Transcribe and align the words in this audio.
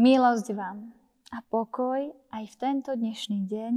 Milosť 0.00 0.56
vám 0.56 0.96
a 1.28 1.44
pokoj 1.44 2.00
aj 2.32 2.44
v 2.48 2.56
tento 2.56 2.96
dnešný 2.96 3.44
deň 3.44 3.74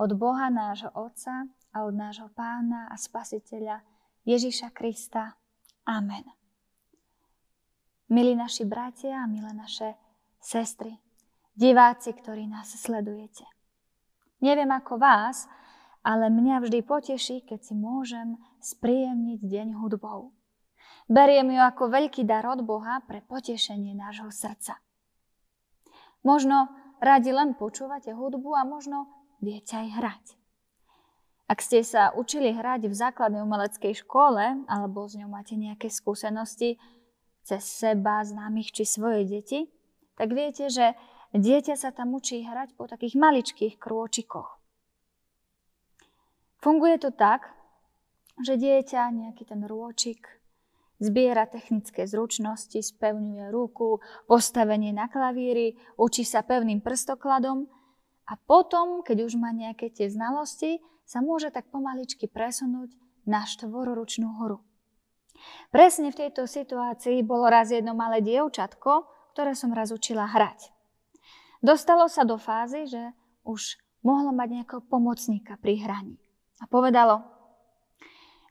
od 0.00 0.16
Boha 0.16 0.48
nášho 0.48 0.88
Otca 0.96 1.52
a 1.52 1.84
od 1.84 1.92
nášho 1.92 2.32
Pána 2.32 2.88
a 2.88 2.96
Spasiteľa 2.96 3.84
Ježiša 4.24 4.72
Krista. 4.72 5.36
Amen. 5.84 6.24
Milí 8.08 8.32
naši 8.32 8.64
bratia 8.64 9.20
a 9.20 9.28
milé 9.28 9.52
naše 9.52 10.00
sestry, 10.40 10.96
diváci, 11.52 12.16
ktorí 12.16 12.48
nás 12.48 12.72
sledujete. 12.72 13.44
Neviem 14.40 14.72
ako 14.72 14.96
vás, 14.96 15.44
ale 16.00 16.32
mňa 16.32 16.64
vždy 16.64 16.88
poteší, 16.88 17.44
keď 17.44 17.60
si 17.60 17.76
môžem 17.76 18.40
spríjemniť 18.64 19.44
deň 19.44 19.68
hudbou. 19.76 20.32
Beriem 21.04 21.52
ju 21.52 21.60
ako 21.60 21.92
veľký 21.92 22.24
dar 22.24 22.48
od 22.48 22.64
Boha 22.64 23.04
pre 23.04 23.20
potešenie 23.20 23.92
nášho 23.92 24.32
srdca. 24.32 24.80
Možno 26.26 26.66
radi 26.98 27.30
len 27.30 27.54
počúvate 27.54 28.10
hudbu 28.10 28.50
a 28.58 28.66
možno 28.66 29.06
viete 29.38 29.78
aj 29.78 29.88
hrať. 29.94 30.24
Ak 31.46 31.62
ste 31.62 31.86
sa 31.86 32.10
učili 32.10 32.50
hrať 32.50 32.90
v 32.90 32.98
základnej 32.98 33.46
umeleckej 33.46 34.02
škole 34.02 34.66
alebo 34.66 35.06
s 35.06 35.14
ňou 35.14 35.30
máte 35.30 35.54
nejaké 35.54 35.86
skúsenosti 35.86 36.82
cez 37.46 37.62
seba, 37.62 38.26
známych 38.26 38.74
či 38.74 38.82
svoje 38.82 39.22
deti, 39.22 39.70
tak 40.18 40.34
viete, 40.34 40.66
že 40.66 40.98
dieťa 41.30 41.78
sa 41.78 41.94
tam 41.94 42.18
učí 42.18 42.42
hrať 42.42 42.74
po 42.74 42.90
takých 42.90 43.14
maličkých 43.14 43.78
krôčikoch. 43.78 44.58
Funguje 46.58 46.98
to 46.98 47.14
tak, 47.14 47.54
že 48.42 48.58
dieťa 48.58 49.14
nejaký 49.14 49.46
ten 49.46 49.62
rôčik 49.62 50.26
Zbiera 50.96 51.44
technické 51.44 52.08
zručnosti, 52.08 52.80
spevňuje 52.80 53.52
ruku, 53.52 54.00
postavenie 54.24 54.96
na 54.96 55.12
klavíri, 55.12 55.76
učí 56.00 56.24
sa 56.24 56.40
pevným 56.40 56.80
prstokladom 56.80 57.68
a 58.24 58.32
potom, 58.48 59.04
keď 59.04 59.28
už 59.28 59.36
má 59.36 59.52
nejaké 59.52 59.92
tie 59.92 60.08
znalosti, 60.08 60.80
sa 61.04 61.20
môže 61.20 61.52
tak 61.52 61.68
pomaličky 61.68 62.26
presunúť 62.26 62.96
na 63.28 63.44
štvororučnú 63.44 64.40
horu. 64.40 64.64
Presne 65.68 66.08
v 66.10 66.26
tejto 66.26 66.48
situácii 66.48 67.20
bolo 67.20 67.46
raz 67.52 67.68
jedno 67.68 67.92
malé 67.92 68.24
dievčatko, 68.24 69.04
ktoré 69.36 69.52
som 69.52 69.76
raz 69.76 69.92
učila 69.92 70.24
hrať. 70.32 70.72
Dostalo 71.60 72.08
sa 72.08 72.24
do 72.24 72.40
fázy, 72.40 72.88
že 72.88 73.12
už 73.44 73.76
mohlo 74.00 74.32
mať 74.32 74.48
nejakého 74.48 74.82
pomocníka 74.88 75.60
pri 75.60 75.76
hraní. 75.84 76.16
A 76.56 76.64
povedalo, 76.64 77.35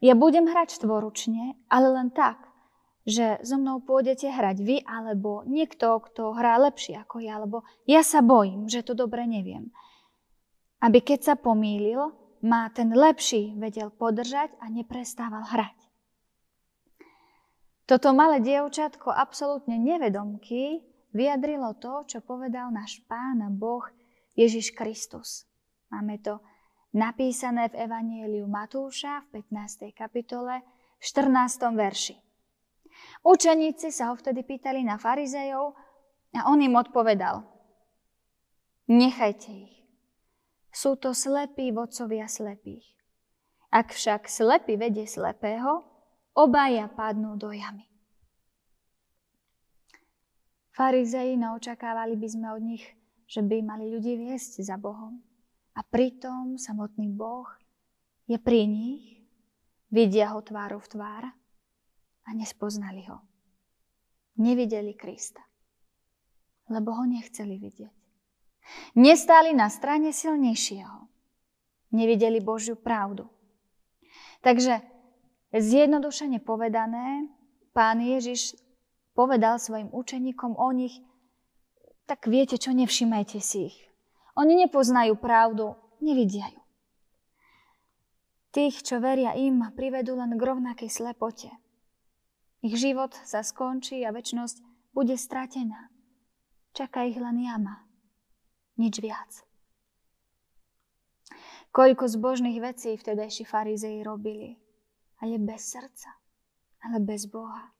ja 0.05 0.13
budem 0.13 0.45
hrať 0.45 0.77
štvoručne, 0.77 1.57
ale 1.65 1.87
len 1.89 2.13
tak, 2.13 2.37
že 3.09 3.41
so 3.41 3.57
mnou 3.57 3.81
pôjdete 3.81 4.29
hrať 4.29 4.57
vy 4.61 4.77
alebo 4.85 5.41
niekto, 5.49 5.97
kto 5.97 6.37
hrá 6.37 6.61
lepšie 6.61 7.01
ako 7.01 7.25
ja, 7.25 7.41
lebo 7.41 7.65
ja 7.89 8.05
sa 8.05 8.21
bojím, 8.21 8.69
že 8.69 8.85
to 8.85 8.93
dobre 8.93 9.25
neviem. 9.25 9.73
Aby 10.77 11.01
keď 11.01 11.33
sa 11.33 11.35
pomýlil, 11.37 12.13
ma 12.45 12.69
ten 12.69 12.93
lepší 12.93 13.57
vedel 13.57 13.89
podržať 13.89 14.53
a 14.61 14.69
neprestával 14.69 15.41
hrať. 15.49 15.73
Toto 17.85 18.13
malé 18.13 18.41
dievčatko 18.41 19.13
absolútne 19.13 19.77
nevedomky 19.77 20.81
vyjadrilo 21.13 21.77
to, 21.77 22.05
čo 22.09 22.21
povedal 22.25 22.73
náš 22.73 23.01
Pán 23.05 23.41
Boh 23.57 23.85
Ježiš 24.33 24.73
Kristus. 24.73 25.45
Máme 25.93 26.17
to 26.21 26.41
napísané 26.95 27.67
v 27.67 27.83
Evanieliu 27.83 28.47
Matúša 28.47 29.27
v 29.27 29.43
15. 29.43 29.91
kapitole 29.91 30.63
v 30.95 31.03
14. 31.03 31.75
verši. 31.75 32.15
Učeníci 33.27 33.91
sa 33.91 34.09
ho 34.09 34.15
vtedy 34.15 34.47
pýtali 34.47 34.79
na 34.79 34.95
farizejov 34.95 35.75
a 36.39 36.47
on 36.47 36.63
im 36.63 36.79
odpovedal. 36.79 37.43
Nechajte 38.87 39.51
ich. 39.51 39.75
Sú 40.71 40.95
to 40.95 41.11
slepí 41.11 41.75
vodcovia 41.75 42.31
slepých. 42.31 42.87
Ak 43.75 43.91
však 43.91 44.31
slepý 44.31 44.79
vedie 44.79 45.03
slepého, 45.03 45.83
obaja 46.31 46.87
padnú 46.87 47.35
do 47.35 47.51
jamy. 47.51 47.91
Farizeji 50.71 51.35
naočakávali 51.35 52.15
by 52.15 52.27
sme 52.31 52.47
od 52.55 52.63
nich, 52.63 52.83
že 53.27 53.43
by 53.43 53.63
mali 53.63 53.91
ľudí 53.91 54.15
viesť 54.15 54.63
za 54.63 54.79
Bohom. 54.79 55.34
A 55.75 55.83
pritom 55.83 56.55
samotný 56.55 57.11
Boh 57.11 57.47
je 58.31 58.39
pri 58.39 58.63
nich, 58.63 59.27
vidia 59.91 60.31
ho 60.31 60.39
tváru 60.39 60.79
v 60.79 60.87
tvár 60.87 61.23
a 62.25 62.29
nespoznali 62.31 63.03
ho. 63.11 63.19
Nevideli 64.39 64.95
Krista, 64.95 65.43
lebo 66.71 66.95
ho 66.95 67.03
nechceli 67.03 67.59
vidieť. 67.59 67.95
Nestáli 68.97 69.53
na 69.53 69.69
strane 69.69 70.09
silnejšieho. 70.09 71.07
Nevideli 71.93 72.41
Božiu 72.41 72.75
pravdu. 72.75 73.29
Takže 74.41 74.81
zjednodušene 75.53 76.41
povedané, 76.41 77.29
pán 77.71 78.01
Ježiš 78.01 78.57
povedal 79.15 79.61
svojim 79.61 79.93
učeníkom 79.93 80.57
o 80.57 80.69
nich, 80.75 80.99
tak 82.05 82.27
viete 82.27 82.59
čo, 82.59 82.75
nevšimajte 82.75 83.39
si 83.39 83.71
ich. 83.71 83.77
Oni 84.35 84.59
nepoznajú 84.59 85.15
pravdu, 85.15 85.79
nevidia 86.03 86.51
ju. 86.51 86.61
Tých, 88.51 88.83
čo 88.83 88.99
veria 88.99 89.35
im, 89.35 89.63
privedú 89.75 90.15
len 90.15 90.35
k 90.35 90.41
rovnakej 90.43 90.91
slepote. 90.91 91.51
Ich 92.63 92.75
život 92.75 93.15
sa 93.23 93.43
skončí 93.43 94.03
a 94.03 94.11
väčnosť 94.11 94.59
bude 94.91 95.15
stratená. 95.15 95.91
Čaká 96.75 97.07
ich 97.07 97.15
len 97.19 97.39
jama. 97.39 97.83
Nič 98.75 98.99
viac. 98.99 99.31
Koľko 101.71 102.07
zbožných 102.07 102.59
vecí 102.59 102.95
vtedajší 102.95 103.43
farizei 103.47 104.03
robili, 104.03 104.55
ale 105.19 105.39
bez 105.39 105.75
srdca, 105.75 106.11
ale 106.83 107.03
bez 107.03 107.27
Boha. 107.27 107.71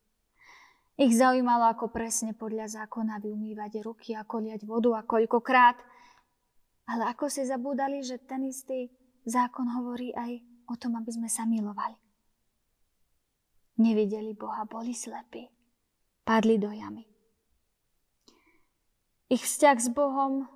Ich 0.95 1.11
zaujímalo, 1.16 1.67
ako 1.72 1.91
presne 1.91 2.31
podľa 2.35 2.72
zákona 2.72 3.19
vyumývať 3.19 3.83
ruky, 3.83 4.16
ako 4.16 4.39
liať 4.39 4.63
vodu 4.63 4.95
a 4.95 5.03
koľkokrát– 5.03 5.75
ale 6.85 7.09
ako 7.09 7.29
si 7.29 7.46
zabúdali, 7.46 8.01
že 8.06 8.22
ten 8.22 8.46
istý 8.46 8.90
zákon 9.25 9.66
hovorí 9.73 10.13
aj 10.13 10.41
o 10.69 10.75
tom, 10.78 10.97
aby 10.97 11.12
sme 11.13 11.29
sa 11.29 11.46
milovali. 11.46 11.97
Nevideli 13.81 14.31
Boha, 14.38 14.63
boli 14.63 14.96
slepí, 14.96 15.50
padli 16.23 16.56
do 16.56 16.72
jamy. 16.72 17.03
Ich 19.28 19.44
vzťah 19.44 19.78
s 19.81 19.90
Bohom 19.91 20.47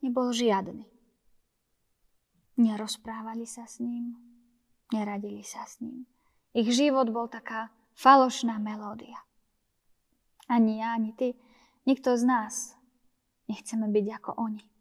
nebol 0.00 0.32
žiadny. 0.32 0.88
Nerozprávali 2.56 3.44
sa 3.44 3.68
s 3.68 3.78
ním, 3.78 4.16
neradili 4.90 5.44
sa 5.44 5.62
s 5.68 5.78
ním. 5.84 6.08
Ich 6.54 6.70
život 6.72 7.10
bol 7.12 7.28
taká 7.28 7.70
falošná 7.94 8.58
melódia. 8.58 9.22
Ani 10.48 10.80
ja, 10.80 10.94
ani 10.96 11.12
ty, 11.14 11.34
nikto 11.86 12.16
z 12.16 12.24
nás 12.24 12.54
nechceme 13.46 13.90
byť 13.90 14.06
ako 14.22 14.30
oni. 14.38 14.73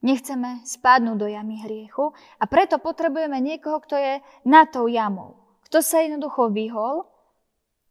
Nechceme 0.00 0.64
spadnúť 0.64 1.16
do 1.20 1.28
jamy 1.28 1.60
hriechu 1.60 2.16
a 2.40 2.44
preto 2.48 2.80
potrebujeme 2.80 3.36
niekoho, 3.36 3.84
kto 3.84 4.00
je 4.00 4.24
na 4.48 4.64
tou 4.64 4.88
jamou. 4.88 5.36
Kto 5.68 5.84
sa 5.84 6.00
jednoducho 6.00 6.48
vyhol 6.48 7.04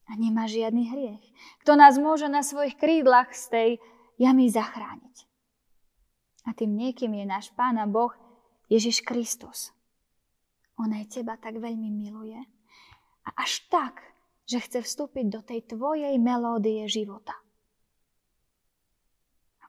a 0.10 0.12
nemá 0.18 0.50
žiadny 0.50 0.90
hriech. 0.90 1.26
Kto 1.62 1.78
nás 1.78 2.02
môže 2.02 2.26
na 2.26 2.42
svojich 2.42 2.82
krídlach 2.82 3.30
z 3.30 3.46
tej 3.54 3.70
jamy 4.18 4.50
zachrániť. 4.50 5.30
A 6.50 6.58
tým 6.58 6.74
niekým 6.74 7.14
je 7.14 7.26
náš 7.30 7.54
Pán 7.54 7.78
a 7.78 7.86
Boh 7.86 8.10
Ježiš 8.74 9.06
Kristus. 9.06 9.70
On 10.82 10.90
aj 10.90 11.14
teba 11.14 11.38
tak 11.38 11.62
veľmi 11.62 11.94
miluje 11.94 12.42
a 13.22 13.30
až 13.38 13.70
tak, 13.70 14.02
že 14.50 14.58
chce 14.58 14.82
vstúpiť 14.82 15.26
do 15.30 15.46
tej 15.46 15.62
tvojej 15.70 16.18
melódie 16.18 16.90
života. 16.90 17.38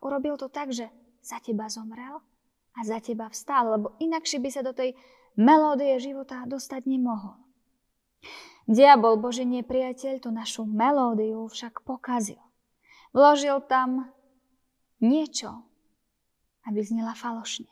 Urobil 0.01 0.41
to 0.41 0.49
tak, 0.49 0.73
že 0.73 0.89
za 1.21 1.39
teba 1.41 1.69
zomrel 1.69 2.21
a 2.77 2.81
za 2.85 2.99
teba 3.01 3.29
vstal, 3.29 3.77
lebo 3.77 3.97
inakšie 4.01 4.41
by 4.41 4.51
sa 4.51 4.63
do 4.65 4.73
tej 4.73 4.97
melódie 5.37 5.97
života 6.01 6.45
dostať 6.49 6.89
nemohol. 6.89 7.39
Diabol, 8.71 9.19
Bože 9.19 9.43
nepriateľ, 9.43 10.23
tú 10.23 10.31
našu 10.31 10.63
melódiu 10.69 11.49
však 11.51 11.83
pokazil. 11.83 12.39
Vložil 13.11 13.59
tam 13.67 14.15
niečo, 15.03 15.67
aby 16.69 16.79
znela 16.85 17.19
falošne. 17.19 17.67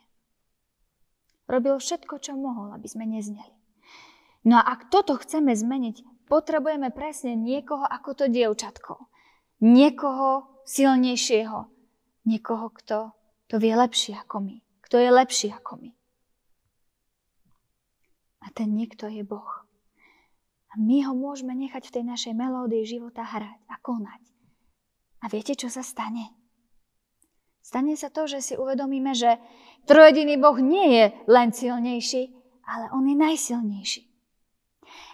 Robil 1.47 1.79
všetko, 1.79 2.19
čo 2.19 2.35
mohol, 2.35 2.75
aby 2.75 2.85
sme 2.85 3.07
nezneli. 3.07 3.55
No 4.43 4.59
a 4.59 4.75
ak 4.75 4.91
toto 4.91 5.15
chceme 5.17 5.55
zmeniť, 5.55 6.27
potrebujeme 6.27 6.91
presne 6.91 7.33
niekoho 7.33 7.87
ako 7.87 8.09
to 8.13 8.25
dievčatko. 8.27 9.09
Niekoho 9.63 10.61
silnejšieho. 10.67 11.67
Niekoho, 12.27 12.67
kto 12.75 13.18
to 13.49 13.57
vie 13.57 13.73
lepšie 13.73 14.15
ako 14.15 14.45
my 14.45 14.57
kto 14.89 14.97
je 14.97 15.09
lepší 15.13 15.53
ako 15.53 15.85
my. 15.85 15.93
A 18.41 18.49
ten 18.49 18.73
niekto 18.73 19.05
je 19.05 19.21
Boh. 19.21 19.61
A 20.73 20.81
my 20.81 21.05
ho 21.05 21.13
môžeme 21.13 21.53
nechať 21.53 21.85
v 21.85 21.93
tej 21.93 22.03
našej 22.09 22.33
melódii 22.33 22.89
života 22.89 23.21
hrať 23.21 23.61
a 23.69 23.77
konať. 23.85 24.21
A 25.21 25.29
viete, 25.29 25.53
čo 25.53 25.69
sa 25.69 25.85
stane? 25.85 26.33
Stane 27.61 27.93
sa 27.93 28.09
to, 28.09 28.25
že 28.25 28.41
si 28.41 28.53
uvedomíme, 28.57 29.13
že 29.13 29.37
trojediný 29.85 30.41
Boh 30.41 30.57
nie 30.57 30.89
je 30.97 31.05
len 31.29 31.53
silnejší, 31.53 32.33
ale 32.65 32.89
On 32.89 33.05
je 33.05 33.13
najsilnejší. 33.13 34.09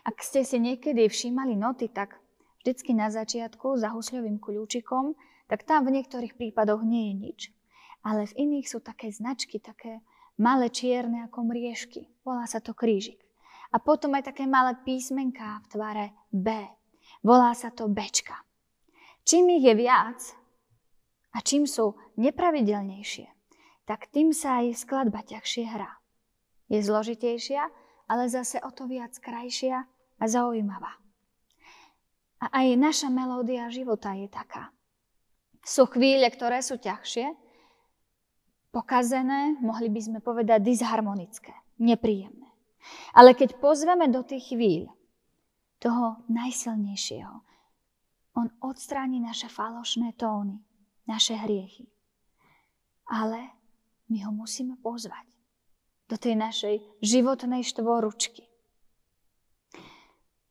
Ak 0.08 0.24
ste 0.24 0.48
si 0.48 0.56
niekedy 0.56 1.12
všímali 1.12 1.60
noty, 1.60 1.92
tak 1.92 2.16
vždycky 2.64 2.96
na 2.96 3.12
začiatku 3.12 3.76
za 3.76 3.92
husľovým 3.92 4.40
kľúčikom, 4.40 5.20
tak 5.52 5.68
tam 5.68 5.84
v 5.84 6.00
niektorých 6.00 6.40
prípadoch 6.40 6.80
nie 6.88 7.12
je 7.12 7.16
nič. 7.20 7.40
Ale 8.06 8.30
v 8.30 8.38
iných 8.38 8.70
sú 8.70 8.80
také 8.86 9.10
značky, 9.10 9.58
také 9.58 10.06
malé 10.38 10.70
čierne 10.70 11.26
ako 11.26 11.50
mriežky. 11.50 12.06
Volá 12.22 12.46
sa 12.46 12.62
to 12.62 12.78
krížik. 12.78 13.18
A 13.74 13.82
potom 13.82 14.14
aj 14.14 14.30
také 14.30 14.46
malé 14.46 14.78
písmenká 14.86 15.66
v 15.66 15.70
tvare 15.74 16.06
B. 16.30 16.54
Volá 17.26 17.52
sa 17.58 17.74
to 17.74 17.90
Bčka. 17.90 18.38
Čím 19.26 19.58
ich 19.58 19.66
je 19.66 19.74
viac, 19.74 20.22
a 21.36 21.44
čím 21.44 21.68
sú 21.68 22.00
nepravidelnejšie, 22.16 23.28
tak 23.84 24.08
tým 24.10 24.32
sa 24.32 24.64
aj 24.64 24.80
skladba 24.80 25.22
ťažšie 25.28 25.66
hrá. 25.68 25.92
Je 26.72 26.80
zložitejšia, 26.80 27.62
ale 28.08 28.32
zase 28.32 28.64
o 28.64 28.72
to 28.72 28.88
viac 28.88 29.12
krajšia 29.20 29.84
a 30.18 30.26
zaujímavá. 30.26 30.96
A 32.40 32.46
aj 32.64 32.80
naša 32.80 33.10
melódia 33.12 33.68
života 33.68 34.16
je 34.16 34.32
taká. 34.32 34.72
Sú 35.66 35.90
chvíle, 35.90 36.26
ktoré 36.32 36.64
sú 36.64 36.80
ťažšie, 36.80 37.45
pokazené, 38.76 39.56
mohli 39.64 39.88
by 39.88 40.02
sme 40.04 40.20
povedať 40.20 40.60
disharmonické, 40.60 41.56
nepríjemné. 41.80 42.52
Ale 43.16 43.32
keď 43.32 43.56
pozveme 43.64 44.12
do 44.12 44.20
tých 44.20 44.52
chvíľ 44.52 44.92
toho 45.80 46.20
najsilnejšieho, 46.28 47.36
on 48.36 48.52
odstráni 48.60 49.24
naše 49.24 49.48
falošné 49.48 50.20
tóny, 50.20 50.60
naše 51.08 51.40
hriechy. 51.40 51.88
Ale 53.08 53.48
my 54.12 54.28
ho 54.28 54.32
musíme 54.36 54.76
pozvať 54.84 55.24
do 56.12 56.20
tej 56.20 56.36
našej 56.36 56.76
životnej 57.00 57.64
štvoručky. 57.64 58.44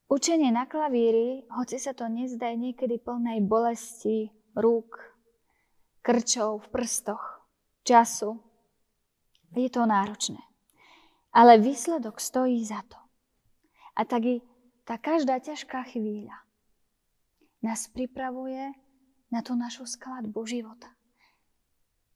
Učenie 0.08 0.48
na 0.48 0.64
klavíri, 0.64 1.44
hoci 1.52 1.76
sa 1.76 1.92
to 1.92 2.08
nezdá 2.08 2.56
niekedy 2.56 2.96
plnej 2.96 3.44
bolesti 3.44 4.32
rúk, 4.56 4.96
krčov 6.00 6.64
v 6.64 6.66
prstoch, 6.72 7.43
času, 7.84 8.40
je 9.54 9.70
to 9.70 9.86
náročné. 9.86 10.40
Ale 11.30 11.58
výsledok 11.58 12.18
stojí 12.18 12.64
za 12.64 12.82
to. 12.88 12.98
A 13.94 14.02
tak 14.02 14.22
i 14.26 14.36
tá 14.82 14.98
každá 14.98 15.38
ťažká 15.38 15.86
chvíľa 15.94 16.34
nás 17.62 17.86
pripravuje 17.88 18.74
na 19.32 19.40
tú 19.40 19.56
našu 19.56 19.88
skladbu 19.88 20.44
života. 20.44 20.90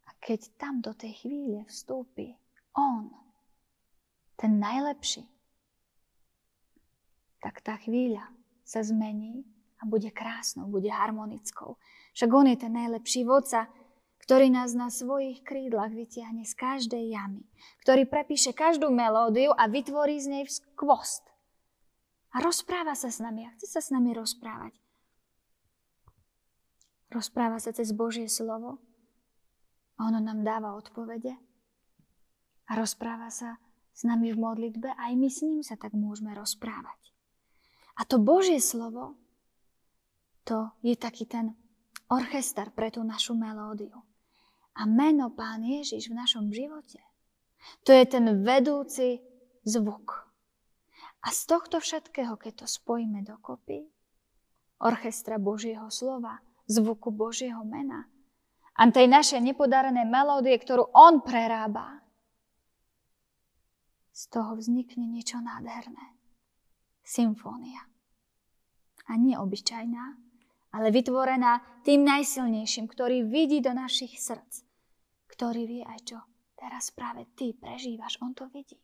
A 0.06 0.10
keď 0.20 0.50
tam 0.60 0.84
do 0.84 0.92
tej 0.92 1.24
chvíle 1.24 1.64
vstúpi 1.66 2.36
On, 2.76 3.10
ten 4.38 4.60
najlepší, 4.60 5.26
tak 7.38 7.62
tá 7.62 7.78
chvíľa 7.78 8.28
sa 8.62 8.82
zmení 8.82 9.46
a 9.78 9.86
bude 9.86 10.10
krásnou, 10.10 10.66
bude 10.66 10.90
harmonickou. 10.90 11.78
Však 12.14 12.30
On 12.30 12.46
je 12.46 12.58
ten 12.58 12.74
najlepší 12.74 13.24
vodca, 13.24 13.70
ktorý 14.28 14.52
nás 14.52 14.76
na 14.76 14.92
svojich 14.92 15.40
krídlach 15.40 15.88
vytiahne 15.88 16.44
z 16.44 16.52
každej 16.52 17.16
jamy, 17.16 17.48
ktorý 17.80 18.04
prepíše 18.04 18.52
každú 18.52 18.92
melódiu 18.92 19.56
a 19.56 19.64
vytvorí 19.72 20.20
z 20.20 20.28
nej 20.28 20.44
skvost. 20.44 21.24
A 22.36 22.44
rozpráva 22.44 22.92
sa 22.92 23.08
s 23.08 23.24
nami 23.24 23.48
a 23.48 23.54
chce 23.56 23.72
sa 23.72 23.80
s 23.80 23.88
nami 23.88 24.12
rozprávať. 24.12 24.76
Rozpráva 27.08 27.56
sa 27.56 27.72
cez 27.72 27.88
Božie 27.96 28.28
slovo 28.28 28.76
a 29.96 30.12
ono 30.12 30.20
nám 30.20 30.44
dáva 30.44 30.76
odpovede 30.76 31.32
a 32.68 32.72
rozpráva 32.76 33.32
sa 33.32 33.56
s 33.96 34.04
nami 34.04 34.28
v 34.36 34.44
modlitbe 34.44 34.92
a 34.92 35.08
aj 35.08 35.12
my 35.16 35.28
s 35.32 35.40
ním 35.40 35.64
sa 35.64 35.80
tak 35.80 35.96
môžeme 35.96 36.36
rozprávať. 36.36 37.00
A 37.96 38.04
to 38.04 38.20
Božie 38.20 38.60
slovo, 38.60 39.16
to 40.44 40.68
je 40.84 40.92
taký 41.00 41.24
ten 41.24 41.56
orchester 42.12 42.68
pre 42.76 42.92
tú 42.92 43.00
našu 43.00 43.32
melódiu. 43.32 44.04
A 44.78 44.86
meno 44.86 45.34
Pán 45.34 45.66
Ježiš 45.66 46.06
v 46.08 46.18
našom 46.18 46.54
živote, 46.54 47.02
to 47.82 47.90
je 47.90 48.04
ten 48.06 48.46
vedúci 48.46 49.18
zvuk. 49.66 50.30
A 51.26 51.34
z 51.34 51.50
tohto 51.50 51.82
všetkého, 51.82 52.38
keď 52.38 52.62
to 52.62 52.66
spojíme 52.70 53.26
dokopy, 53.26 53.90
orchestra 54.78 55.36
Božieho 55.42 55.90
slova, 55.90 56.38
zvuku 56.70 57.10
Božieho 57.10 57.66
mena 57.66 58.06
a 58.78 58.86
tej 58.94 59.10
našej 59.10 59.42
nepodarené 59.42 60.06
melódie, 60.06 60.54
ktorú 60.54 60.94
On 60.94 61.18
prerába, 61.18 61.98
z 64.14 64.22
toho 64.34 64.58
vznikne 64.58 65.06
niečo 65.06 65.38
nádherné. 65.38 66.18
Symfónia. 67.06 67.86
A 69.06 69.14
nie 69.14 69.38
obyčajná, 69.38 70.04
ale 70.74 70.90
vytvorená 70.90 71.62
tým 71.86 72.02
najsilnejším, 72.02 72.90
ktorý 72.90 73.24
vidí 73.30 73.62
do 73.62 73.70
našich 73.70 74.18
srdc. 74.18 74.67
Ktorý 75.38 75.70
vie 75.70 75.86
aj 75.86 76.00
čo 76.02 76.18
teraz 76.58 76.90
práve 76.90 77.30
ty 77.38 77.54
prežívaš. 77.54 78.18
On 78.18 78.34
to 78.34 78.50
vidí. 78.50 78.74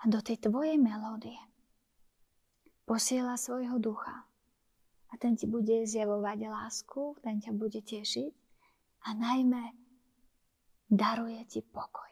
A 0.00 0.08
do 0.08 0.24
tej 0.24 0.40
tvojej 0.40 0.80
melódie 0.80 1.36
posiela 2.88 3.36
svojho 3.36 3.76
ducha 3.76 4.24
a 5.12 5.14
ten 5.20 5.36
ti 5.36 5.44
bude 5.44 5.84
zjavovať 5.84 6.48
lásku, 6.48 7.20
ten 7.20 7.44
ťa 7.44 7.52
bude 7.52 7.84
tešiť 7.84 8.32
a 9.04 9.08
najmä 9.12 9.76
daruje 10.88 11.44
ti 11.44 11.60
pokoj. 11.60 12.08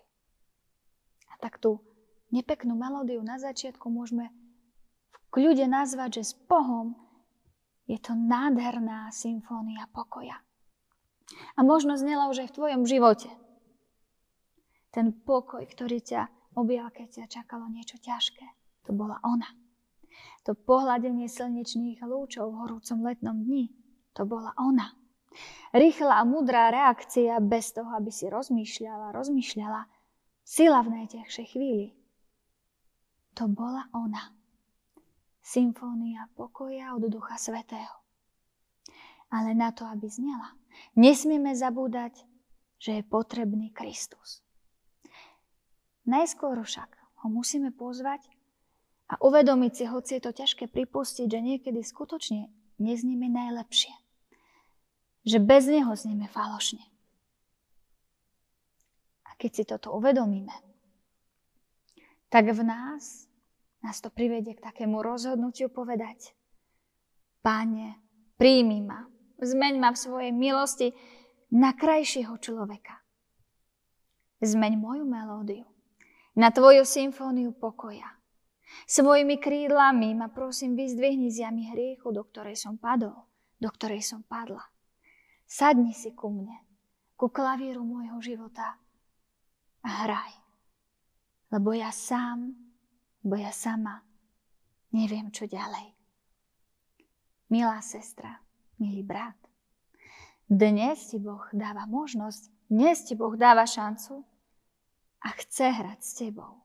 A 1.33 1.35
tak 1.41 1.57
tú 1.57 1.81
nepeknú 2.29 2.77
melódiu 2.77 3.25
na 3.25 3.41
začiatku 3.41 3.89
môžeme 3.89 4.29
v 5.09 5.17
kľude 5.33 5.65
nazvať, 5.65 6.21
že 6.21 6.23
s 6.23 6.33
Bohom 6.37 6.93
je 7.89 7.97
to 7.97 8.13
nádherná 8.13 9.09
symfónia 9.09 9.89
pokoja. 9.97 10.45
A 11.57 11.61
možno 11.61 11.99
znela 12.01 12.31
už 12.33 12.47
aj 12.47 12.49
v 12.53 12.57
tvojom 12.57 12.83
živote. 12.89 13.31
Ten 14.89 15.13
pokoj, 15.13 15.63
ktorý 15.69 16.01
ťa 16.01 16.29
objal, 16.57 16.89
keď 16.91 17.23
ťa 17.23 17.27
čakalo 17.41 17.69
niečo 17.69 18.01
ťažké, 18.01 18.47
to 18.89 18.97
bola 18.97 19.21
ona. 19.21 19.47
To 20.49 20.57
pohľadenie 20.57 21.29
slnečných 21.29 22.01
lúčov 22.03 22.51
v 22.51 22.59
horúcom 22.65 22.99
letnom 23.05 23.37
dni, 23.45 23.69
to 24.17 24.25
bola 24.25 24.57
ona. 24.57 24.97
Rýchla 25.77 26.25
a 26.25 26.25
mudrá 26.25 26.73
reakcia 26.73 27.37
bez 27.45 27.77
toho, 27.77 27.93
aby 27.93 28.09
si 28.09 28.27
rozmýšľala, 28.33 29.13
rozmýšľala, 29.13 29.85
sila 30.41 30.81
v 30.81 30.89
najťažšej 30.99 31.47
chvíli. 31.53 31.93
To 33.37 33.47
bola 33.47 33.87
ona. 33.93 34.33
Symfónia 35.45 36.27
pokoja 36.35 36.97
od 36.97 37.07
Ducha 37.07 37.37
Svetého. 37.37 38.03
Ale 39.29 39.53
na 39.53 39.71
to, 39.77 39.85
aby 39.85 40.09
znela, 40.09 40.57
nesmieme 40.99 41.55
zabúdať, 41.55 42.25
že 42.79 43.01
je 43.01 43.03
potrebný 43.07 43.75
Kristus. 43.75 44.43
Najskôr 46.09 46.57
však 46.63 46.91
ho 47.25 47.27
musíme 47.29 47.75
pozvať 47.75 48.25
a 49.09 49.21
uvedomiť 49.21 49.73
si, 49.75 49.85
hoci 49.85 50.11
je 50.17 50.23
to 50.25 50.33
ťažké 50.33 50.71
pripustiť, 50.71 51.27
že 51.29 51.41
niekedy 51.41 51.81
skutočne 51.85 52.49
neznieme 52.81 53.29
najlepšie. 53.29 53.93
Že 55.29 55.39
bez 55.45 55.69
neho 55.69 55.93
znieme 55.93 56.31
falošne. 56.31 56.81
A 59.29 59.37
keď 59.37 59.51
si 59.53 59.65
toto 59.69 59.93
uvedomíme, 59.93 60.55
tak 62.33 62.53
v 62.53 62.61
nás 62.65 63.29
nás 63.83 64.01
to 64.01 64.11
privedie 64.11 64.57
k 64.57 64.65
takému 64.65 65.01
rozhodnutiu 65.01 65.71
povedať 65.71 66.35
Páne, 67.39 68.03
príjmi 68.35 68.83
ma, 68.83 69.07
zmeň 69.39 69.75
ma 69.79 69.95
v 69.95 69.99
svojej 69.99 70.33
milosti 70.35 70.95
na 71.55 71.73
krajšieho 71.75 72.37
človeka. 72.39 73.01
Zmeň 74.39 74.73
moju 74.79 75.05
melódiu 75.09 75.67
na 76.39 76.55
tvoju 76.55 76.87
symfóniu 76.87 77.51
pokoja 77.59 78.19
Svojimi 78.87 79.41
krídlami 79.41 80.15
ma 80.15 80.29
prosím 80.29 80.77
vyzdvihni 80.77 81.33
z 81.33 81.49
jamy 81.49 81.73
hriechu, 81.73 82.13
do 82.13 82.25
ktorej 82.25 82.57
som 82.57 82.77
padol, 82.77 83.17
do 83.61 83.69
ktorej 83.69 84.05
som 84.05 84.25
padla. 84.25 84.65
Sadni 85.49 85.97
si 85.97 86.13
ku 86.13 86.29
mne, 86.29 86.57
ku 87.17 87.33
klavíru 87.33 87.81
môjho 87.85 88.21
života 88.21 88.77
a 89.81 89.91
hraj. 90.05 90.33
Lebo 91.49 91.73
ja 91.73 91.89
sám, 91.89 92.53
lebo 93.25 93.41
ja 93.41 93.53
sama 93.53 94.05
neviem, 94.93 95.33
čo 95.33 95.49
ďalej. 95.49 95.97
Milá 97.49 97.81
sestra, 97.81 98.45
milý 98.79 99.03
brat, 99.03 99.37
dnes 100.49 101.13
ti 101.13 101.21
Boh 101.21 101.45
dáva 101.53 101.85
možnosť, 101.85 102.73
dnes 102.73 103.05
ti 103.05 103.13
Boh 103.13 103.37
dáva 103.37 103.69
šancu 103.69 104.25
a 105.21 105.29
chce 105.37 105.69
hrať 105.69 106.01
s 106.01 106.13
tebou. 106.15 106.65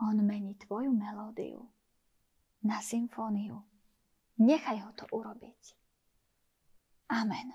On 0.00 0.16
mení 0.18 0.54
tvoju 0.58 0.90
melódiu 0.90 1.68
na 2.64 2.80
symfóniu. 2.80 3.62
Nechaj 4.40 4.82
ho 4.82 4.90
to 4.98 5.04
urobiť. 5.14 5.62
Amen. 7.14 7.54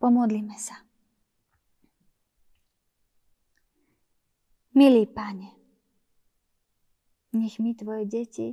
Pomodlíme 0.00 0.56
sa. 0.56 0.80
Milý 4.70 5.04
Pane, 5.10 5.50
nech 7.36 7.58
my, 7.58 7.74
Tvoje 7.74 8.06
deti, 8.06 8.48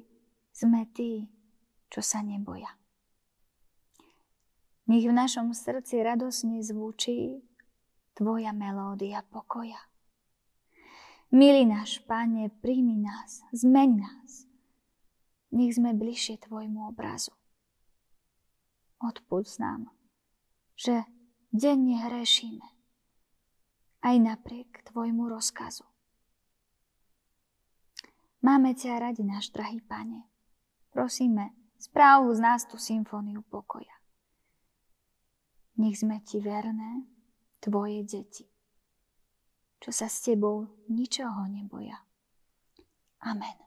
sme 0.51 0.89
Tí, 0.91 1.23
čo 1.87 2.01
sa 2.01 2.25
neboja. 2.25 2.67
Nech 4.87 5.03
v 5.03 5.11
našom 5.11 5.51
srdci 5.51 5.99
radosne 5.99 6.63
zvučí 6.63 7.43
Tvoja 8.15 8.55
melódia 8.55 9.19
pokoja. 9.27 9.77
Milý 11.27 11.67
náš 11.67 11.99
Pane, 12.07 12.47
príjmi 12.63 12.95
nás, 13.03 13.43
zmeň 13.51 13.89
nás. 13.99 14.47
Nech 15.51 15.75
sme 15.75 15.91
bližšie 15.91 16.39
Tvojmu 16.47 16.87
obrazu. 16.87 17.35
Odpúď 19.03 19.59
nám, 19.59 19.91
že 20.79 21.03
denne 21.51 21.99
hrešíme, 22.07 22.67
aj 24.07 24.15
napriek 24.23 24.87
Tvojmu 24.87 25.27
rozkazu. 25.27 25.83
Máme 28.39 28.71
ťa 28.71 29.03
radi, 29.03 29.27
náš 29.27 29.51
drahý 29.51 29.83
pane. 29.83 30.23
Prosíme, 30.95 31.51
správu 31.75 32.31
z 32.31 32.39
nás 32.39 32.63
tú 32.63 32.79
symfóniu 32.79 33.43
pokoja. 33.43 33.96
Nech 35.77 36.01
sme 36.01 36.17
ti 36.25 36.41
verné, 36.41 37.05
tvoje 37.61 38.01
deti, 38.01 38.49
čo 39.77 39.93
sa 39.93 40.09
s 40.09 40.25
tebou 40.25 40.65
ničoho 40.89 41.45
neboja. 41.45 42.01
Amen. 43.21 43.61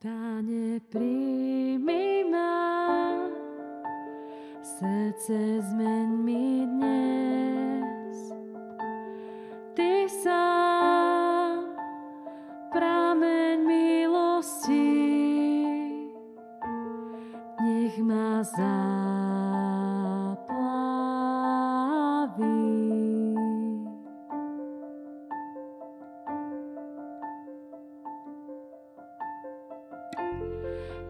Pane, 0.00 0.80
príjmi 0.86 2.24
ma, 2.30 2.54
srdce 4.62 5.60
zmeň 5.66 6.08
mi 6.24 6.64
dnes. 6.64 7.59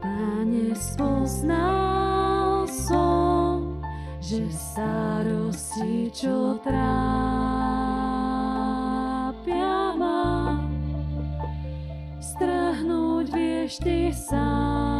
Pane, 0.03 0.75
spoznal 0.75 2.67
som, 2.67 3.79
že 4.19 4.51
starosti, 4.51 6.11
čo 6.11 6.59
trápia 6.67 6.83
ma, 9.95 10.59
strhnúť 12.19 13.31
vieš 13.31 13.79
ty 13.79 14.11
sám. 14.11 15.00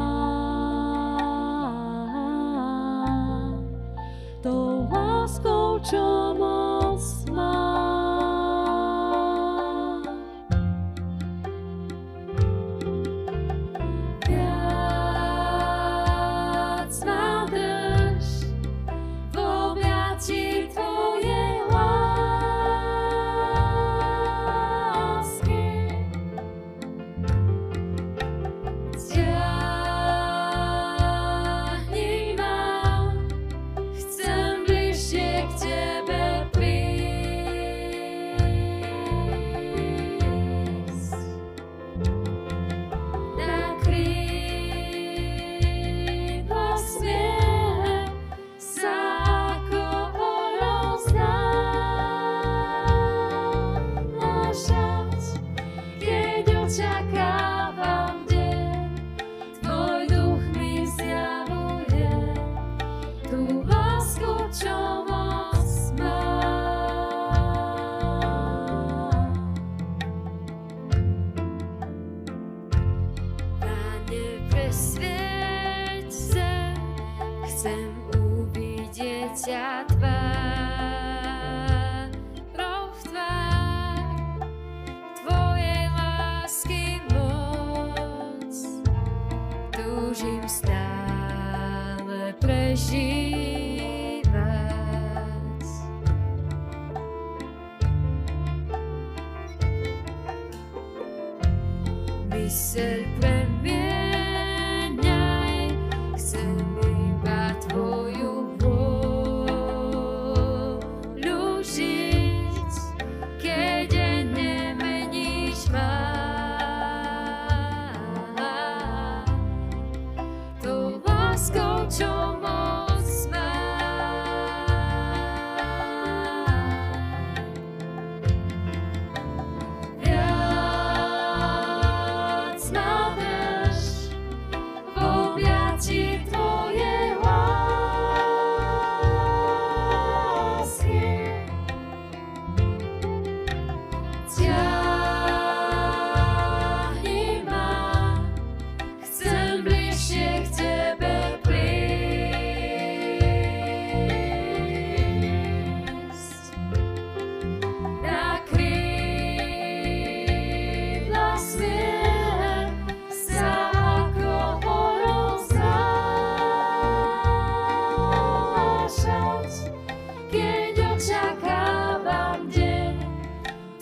keď 170.31 170.79
očakávam 170.95 172.47
deň, 172.55 172.95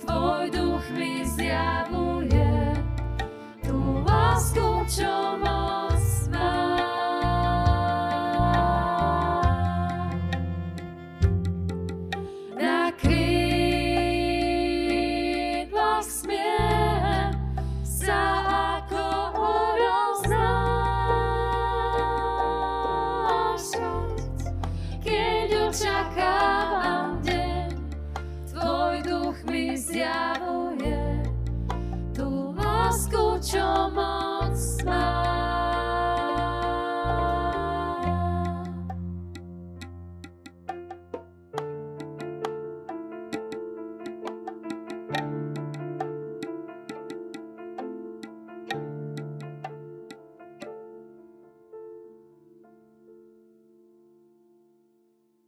tvoj 0.01 0.49
duch 0.49 0.81
mi 0.97 1.21
zjavuje 1.29 2.73
tú 3.61 4.01
lásku, 4.09 4.65
čo 4.89 5.37
moc 5.45 6.01
má. 6.33 6.81
Na 12.57 12.89
krídlach 12.97 13.29
smiem 16.01 17.37
sa 17.85 18.41
ako 18.81 19.37
orol 19.37 20.25
znášať, 20.25 20.57
keď 25.05 25.49
očakávam 25.69 26.38
mi 29.99 30.05
zjavuje 30.07 31.03
tú 32.15 32.55
lásku, 32.55 33.43
čo 33.43 33.91
moc 33.91 34.55
má. 34.87 35.28